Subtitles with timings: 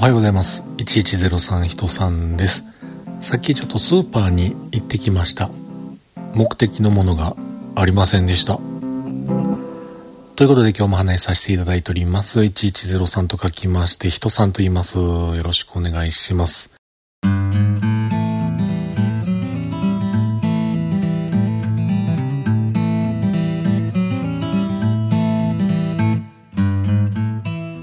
[0.00, 0.62] おはようございます。
[0.78, 2.64] 1103人さんです。
[3.20, 5.50] さっきちょっとスーパーに行ってきました。
[6.32, 7.36] 目的のものが
[7.74, 8.58] ありませんでした。
[10.36, 12.40] ということで今日も話させていただいております。
[12.40, 14.96] 1103と書きまして、人さんと言います。
[14.96, 16.79] よろしくお願いします。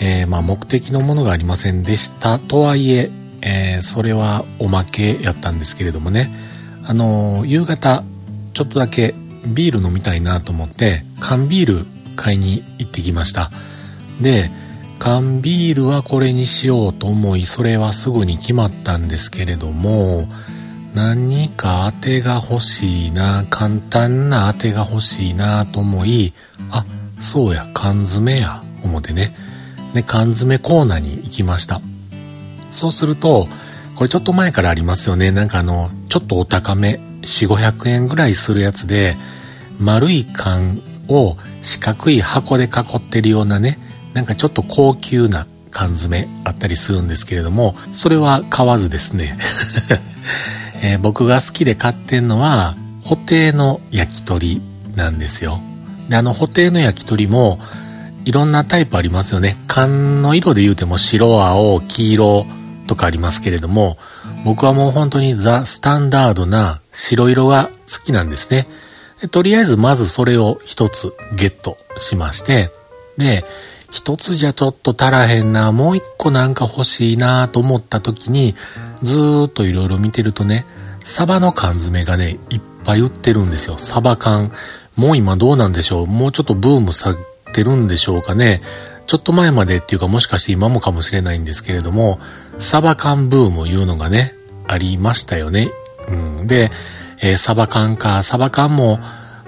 [0.00, 2.38] えー、まあ目的のものがありませんでした。
[2.38, 6.30] とはいええー、それはおまけやったんですけれどもね。
[6.84, 8.04] あのー、夕方
[8.54, 9.14] ちょっとだけ
[9.46, 13.50] ビール飲みたいなと思って缶ビール買いに行ってきました。
[14.20, 14.50] で
[14.98, 20.28] 缶ビールはこれにしようと思いそれはすぐに決まったんですけれども
[20.92, 26.32] 何か当てが欲しいな簡単な当てが欲しいなと思い
[26.70, 26.84] あ
[27.20, 29.34] そうや缶詰や思ってね。
[29.94, 31.80] で、缶詰コーナーに行きました。
[32.72, 33.48] そうすると、
[33.96, 35.30] これちょっと前からありますよね。
[35.30, 39.16] なんかあの、ちょっとお高め、4、500円ぐらいするやつで、
[39.80, 43.78] 丸い缶を四角い箱で囲ってるようなね、
[44.14, 49.38] なんかちょっと高級な缶詰あったりするんですけれども、それは買わずですね。
[50.80, 54.60] えー、僕が好きで買ってんのは、ホテイの焼き鳥
[54.94, 55.60] なんですよ。
[56.08, 57.58] で、あの、ホテイの焼き鳥も、
[58.28, 59.56] いろんなタイプありますよね。
[59.68, 62.46] 缶の色で言うても白、青、黄色
[62.86, 63.96] とかありますけれども、
[64.44, 68.68] 僕はもう本当にザ・スタンダードな白色が好きなんですね。
[69.30, 72.70] とりあえずまずそれを一つゲットしまして、
[73.16, 73.46] で、
[73.90, 78.54] 一つじゃちょっと足らへんな、もう一個なんか欲しいなと思った時に、
[79.02, 80.66] ずーっといろいろ見てるとね、
[81.02, 83.78] サバの缶詰がね、いっぱい売ってるんですよ。
[83.78, 84.52] サバ缶。
[84.96, 87.16] もう今どうなんでしょうもうちょっとブームさ
[87.48, 88.62] ってるんでしょうかね。
[89.06, 92.20] ちょっと前までっていうかもしかして今もかもしれないんですけれども、
[92.58, 94.34] サバ缶ブームいうのがね、
[94.66, 95.70] ありましたよね。
[96.08, 96.12] う
[96.42, 96.70] ん、で、
[97.20, 99.00] えー、サバ缶か、サバ缶も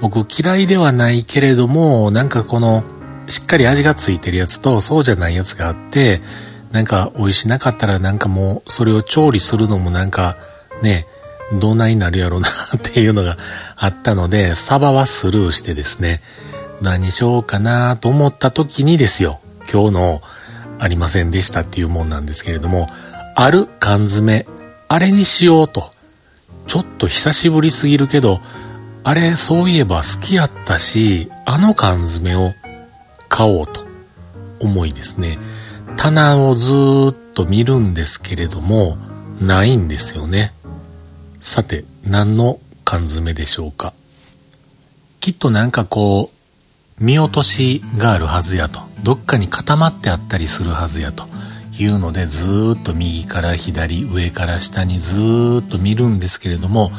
[0.00, 2.84] 僕嫌いではないけれども、なんかこの、
[3.28, 6.20] しっかり味がついてるやつとそうじゃないやつがあって、
[6.70, 10.36] なんか美味しなかったらなんかもうそれを調理するのもなんか
[10.82, 11.06] ね、
[11.60, 13.36] どないになるやろうな っていうのが
[13.76, 16.20] あったので、サバはスルーしてですね、
[16.82, 19.40] 何しようかなと思った時にですよ、
[19.72, 20.22] 今日の
[20.78, 22.88] ありませんでしたっていうもんなんですけれども、
[23.34, 24.46] ある缶詰、
[24.88, 25.92] あれにしようと。
[26.66, 28.40] ちょっと久しぶりすぎるけど、
[29.04, 32.54] あれそういえば好きやったし、あの缶詰を
[33.28, 33.84] 買おうと
[34.58, 35.38] 思いですね。
[35.96, 38.98] 棚をずーっと見るんですけれども、
[39.40, 40.52] ないんですよね。
[41.40, 43.92] さて、何の缶詰でしょうか。
[45.20, 46.35] きっとなんかこう、
[46.98, 48.80] 見落としがあるはずやと。
[49.02, 51.24] どっかに固まってあったりするはずやと。
[51.78, 56.90] いうのでずっと右から左上から下にずっと見るんですけれども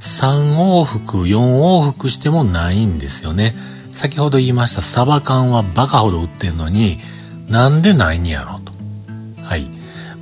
[0.00, 3.56] 3往復4往復してもないんですよね。
[3.92, 6.98] 先ほど言いましたサバ缶はバカほど売ってるのに
[7.48, 8.72] なんでないんやろと。
[9.42, 9.66] はい。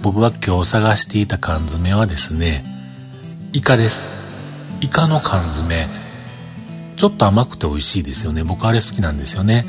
[0.00, 2.64] 僕が今日探していた缶詰はですね
[3.52, 4.08] イカです。
[4.80, 6.03] イカの缶詰。
[6.96, 8.44] ちょっと甘くて美味しいですよね。
[8.44, 9.66] 僕あれ好きなんですよね。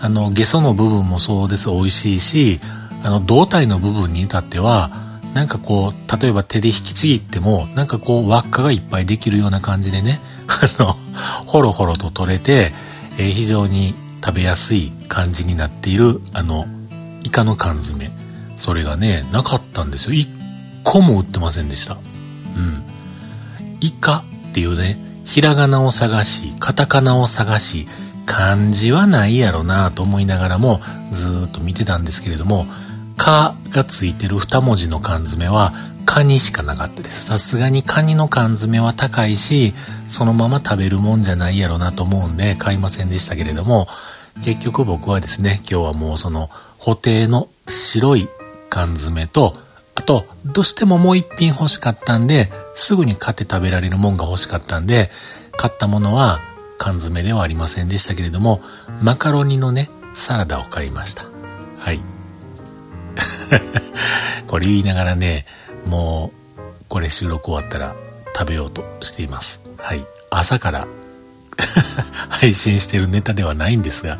[0.00, 1.68] あのゲソの部分もそうです。
[1.68, 2.60] 美味しいし
[3.02, 4.90] あの胴体の部分に至っては
[5.34, 10.20] なんかこう例えば手で引きちぎってもなんかこう輪っかがいっぱいできるような感じでね
[10.78, 10.96] あの
[11.46, 12.72] ほろほろと取れて、
[13.18, 13.94] えー、非常に
[14.24, 16.66] 食べやすい感じになっているあの
[17.22, 18.10] イカの缶詰。
[18.56, 20.12] それがねなかったんですよ。
[20.12, 20.28] 1
[20.82, 21.98] 個も売ってませんでした。
[22.56, 22.82] うん。
[23.80, 27.86] イカっていうねひらがなを探し、カタカナを探し、
[28.26, 32.66] 漢字はないやろなと思いながらもずっと見てたんですけれども、
[33.16, 37.26] かがついてる二文字の缶詰はカニしかなかったです。
[37.26, 39.74] さすがにカニの缶詰は高いし、
[40.06, 43.88] そのまま食べるもんじゃないやろなと思うんで買いませんでしたけれども、
[44.44, 48.28] 結局僕はですね、今日はもうその、補定の白い
[48.70, 49.56] 缶詰と
[49.96, 55.10] あと、どうしてももう一品欲しかったんで、すぐに買って食べられるもんが欲しかったんで、
[55.56, 56.40] 買ったものは
[56.78, 58.60] 缶詰ではありませんでしたけれども、
[59.02, 61.24] マカロニのね、サラダを買いました。
[61.78, 62.00] はい。
[64.46, 65.46] これ言いながらね、
[65.86, 67.94] もう、これ収録終わったら
[68.36, 69.62] 食べようとしています。
[69.78, 70.04] はい。
[70.30, 70.86] 朝から
[72.28, 74.18] 配信してるネタではないんですが、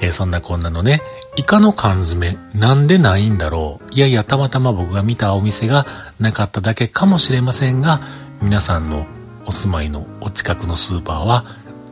[0.00, 1.02] えー、そんなこんなのね、
[1.38, 3.94] イカの缶詰なんでないんだろう。
[3.94, 5.86] いやいやたまたま僕が見たお店が
[6.18, 8.00] なかっただけかもしれませんが
[8.42, 9.06] 皆さんの
[9.46, 11.44] お住まいのお近くのスーパーは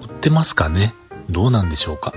[0.02, 0.94] 売ってますかね。
[1.31, 2.12] どうなんでしょうか。